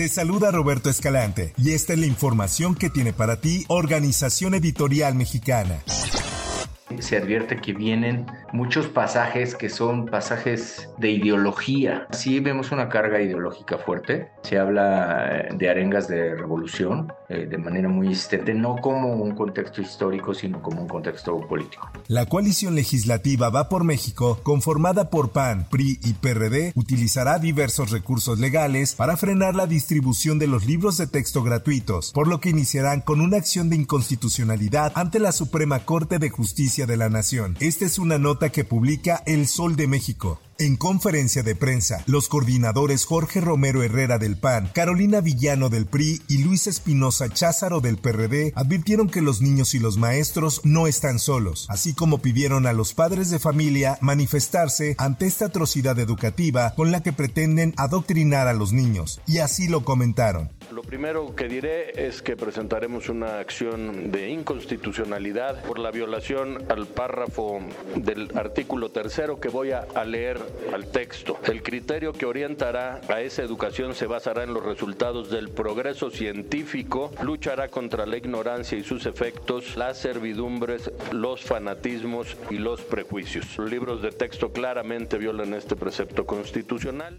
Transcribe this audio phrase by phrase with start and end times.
[0.00, 5.14] Te saluda Roberto Escalante y esta es la información que tiene para ti Organización Editorial
[5.14, 5.82] Mexicana.
[7.00, 12.06] se advierte que vienen muchos pasajes que son pasajes de ideología.
[12.12, 14.30] Sí vemos una carga ideológica fuerte.
[14.42, 19.80] Se habla de arengas de revolución eh, de manera muy insistente, no como un contexto
[19.80, 21.90] histórico, sino como un contexto político.
[22.08, 28.38] La coalición legislativa Va por México, conformada por PAN, PRI y PRD, utilizará diversos recursos
[28.38, 33.00] legales para frenar la distribución de los libros de texto gratuitos, por lo que iniciarán
[33.00, 37.56] con una acción de inconstitucionalidad ante la Suprema Corte de Justicia de la Nación.
[37.60, 40.40] Esta es una nota que publica El Sol de México.
[40.58, 46.20] En conferencia de prensa, los coordinadores Jorge Romero Herrera del PAN, Carolina Villano del PRI
[46.28, 51.18] y Luis Espinosa Cházaro del PRD advirtieron que los niños y los maestros no están
[51.18, 56.90] solos, así como pidieron a los padres de familia manifestarse ante esta atrocidad educativa con
[56.90, 60.50] la que pretenden adoctrinar a los niños, y así lo comentaron.
[60.70, 66.86] Lo primero que diré es que presentaremos una acción de inconstitucionalidad por la violación al
[66.86, 67.60] párrafo
[67.96, 70.38] del artículo tercero que voy a leer
[70.72, 71.38] al texto.
[71.44, 77.10] El criterio que orientará a esa educación se basará en los resultados del progreso científico,
[77.22, 83.58] luchará contra la ignorancia y sus efectos, las servidumbres, los fanatismos y los prejuicios.
[83.58, 87.18] Los libros de texto claramente violan este precepto constitucional.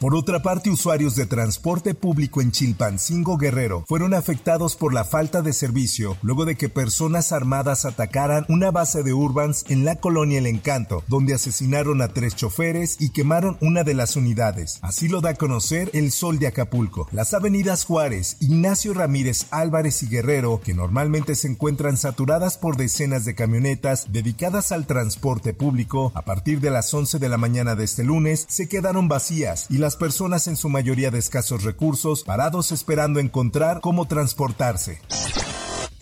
[0.00, 5.42] Por otra parte, usuarios de transporte público en Chilpancingo Guerrero fueron afectados por la falta
[5.42, 10.38] de servicio luego de que personas armadas atacaran una base de Urbans en la colonia
[10.38, 14.78] El Encanto, donde asesinaron a tres choferes y quemaron una de las unidades.
[14.80, 17.06] Así lo da a conocer el Sol de Acapulco.
[17.12, 23.26] Las avenidas Juárez, Ignacio Ramírez Álvarez y Guerrero, que normalmente se encuentran saturadas por decenas
[23.26, 27.84] de camionetas dedicadas al transporte público, a partir de las 11 de la mañana de
[27.84, 32.72] este lunes se quedaron vacías y las personas en su mayoría de escasos recursos parados
[32.72, 35.00] esperando encontrar cómo transportarse.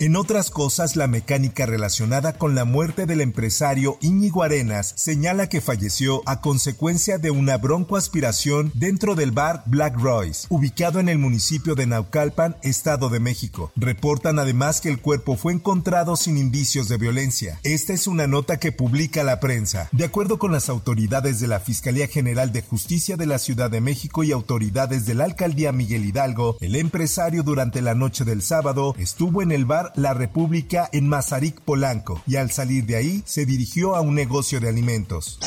[0.01, 5.59] En otras cosas, la mecánica relacionada con la muerte del empresario Íñigo Arenas señala que
[5.59, 11.75] falleció a consecuencia de una broncoaspiración dentro del bar Black Royce, ubicado en el municipio
[11.75, 13.73] de Naucalpan, Estado de México.
[13.75, 17.59] Reportan además que el cuerpo fue encontrado sin indicios de violencia.
[17.63, 19.89] Esta es una nota que publica la prensa.
[19.91, 23.81] De acuerdo con las autoridades de la Fiscalía General de Justicia de la Ciudad de
[23.81, 28.95] México y autoridades de la Alcaldía Miguel Hidalgo, el empresario durante la noche del sábado
[28.97, 33.45] estuvo en el bar la República en Mazarik, Polanco, y al salir de ahí se
[33.45, 35.39] dirigió a un negocio de alimentos.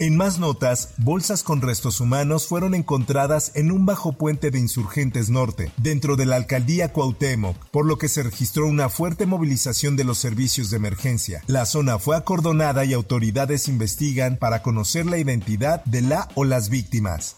[0.00, 5.30] En más notas, bolsas con restos humanos fueron encontradas en un bajo puente de Insurgentes
[5.30, 10.04] Norte, dentro de la alcaldía Cuauhtémoc, por lo que se registró una fuerte movilización de
[10.04, 11.42] los servicios de emergencia.
[11.46, 16.70] La zona fue acordonada y autoridades investigan para conocer la identidad de la o las
[16.70, 17.36] víctimas.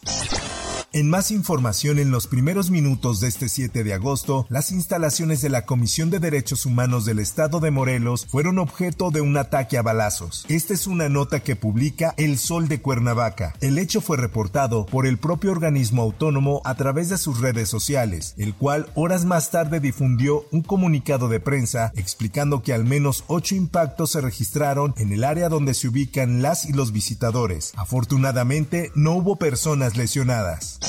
[0.97, 5.51] En más información, en los primeros minutos de este 7 de agosto, las instalaciones de
[5.51, 9.83] la Comisión de Derechos Humanos del Estado de Morelos fueron objeto de un ataque a
[9.83, 10.47] balazos.
[10.49, 13.53] Esta es una nota que publica El Sol de Cuernavaca.
[13.61, 18.33] El hecho fue reportado por el propio organismo autónomo a través de sus redes sociales,
[18.39, 23.55] el cual horas más tarde difundió un comunicado de prensa explicando que al menos ocho
[23.55, 27.75] impactos se registraron en el área donde se ubican las y los visitadores.
[27.77, 30.81] Afortunadamente, no hubo personas lesionadas.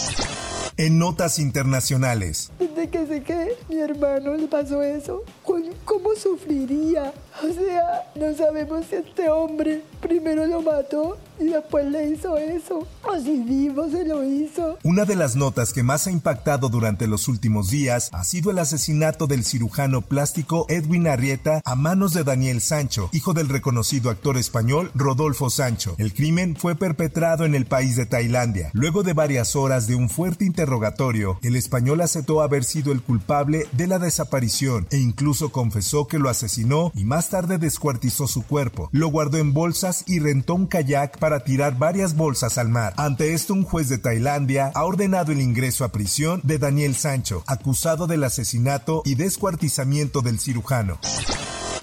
[0.78, 2.52] En notas internacionales.
[2.60, 7.14] Desde que sé que mi hermano le pasó eso, ¿cómo sufriría?
[7.44, 12.88] O sea, no sabemos si este hombre primero lo mató y después le hizo eso.
[13.04, 14.78] O vivo se lo hizo.
[14.84, 18.60] Una de las notas que más ha impactado durante los últimos días ha sido el
[18.60, 24.38] asesinato del cirujano plástico Edwin Arrieta a manos de Daniel Sancho, hijo del reconocido actor
[24.38, 25.96] español Rodolfo Sancho.
[25.98, 28.72] El crimen fue perpetrado en el país de Tailandia.
[28.74, 33.68] Luego de varias horas de un fuerte interrogatorio, el español aceptó haber sido el culpable
[33.74, 38.90] de la desaparición e incluso confesó que lo asesinó y más tarde descuartizó su cuerpo,
[38.92, 42.94] lo guardó en bolsas y rentó un kayak para tirar varias bolsas al mar.
[42.98, 47.44] Ante esto, un juez de Tailandia ha ordenado el ingreso a prisión de Daniel Sancho,
[47.48, 51.00] acusado del asesinato y descuartizamiento del cirujano.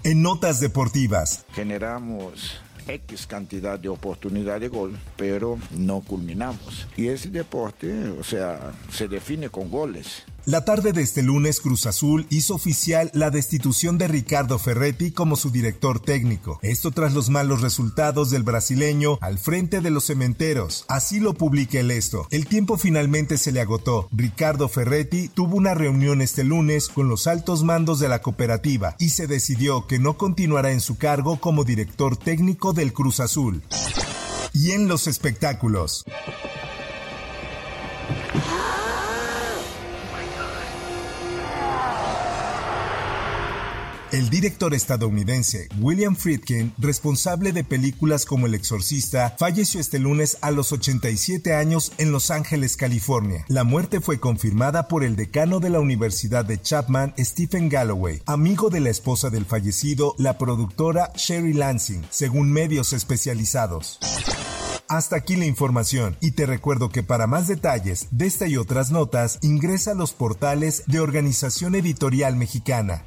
[0.03, 1.45] En notas deportivas.
[1.53, 6.87] Generamos X cantidad de oportunidad de gol, pero no culminamos.
[6.97, 10.25] Y ese deporte, o sea, se define con goles.
[10.47, 15.37] La tarde de este lunes, Cruz Azul hizo oficial la destitución de Ricardo Ferretti como
[15.37, 16.59] su director técnico.
[16.61, 20.85] Esto tras los malos resultados del brasileño al frente de los cementeros.
[20.87, 22.27] Así lo publica el esto.
[22.31, 24.07] El tiempo finalmente se le agotó.
[24.13, 29.09] Ricardo Ferretti tuvo una reunión este lunes con los altos mandos de la cooperativa y
[29.11, 33.63] se decidió que no continuará en su cargo como director técnico del Cruz Azul.
[34.53, 36.05] Y en los espectáculos.
[44.15, 50.53] El director estadounidense William Friedkin, responsable de películas como El Exorcista, falleció este lunes a
[50.53, 53.45] los 87 años en Los Ángeles, California.
[53.49, 58.71] La muerte fue confirmada por el decano de la Universidad de Chapman, Stephen Galloway, amigo
[58.71, 63.99] de la esposa del fallecido, la productora Sherry Lansing, según medios especializados.
[64.89, 68.93] Hasta aquí la información y te recuerdo que para más detalles de esta y otras
[68.93, 73.07] notas ingresa a los portales de Organización Editorial Mexicana.